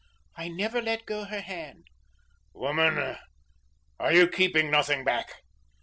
[0.35, 1.83] "I never let go her hand."
[2.53, 3.13] "Woman, you
[3.99, 5.43] are keeping nothing back?"